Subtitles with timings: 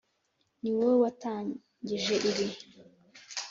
[0.61, 2.45] niwowe watangije ibi.